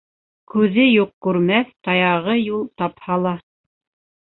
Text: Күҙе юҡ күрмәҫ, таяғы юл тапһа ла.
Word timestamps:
Күҙе 0.53 0.85
юҡ 0.85 1.11
күрмәҫ, 1.27 1.69
таяғы 1.89 2.39
юл 2.41 2.67
тапһа 2.83 3.21
ла. 3.29 3.37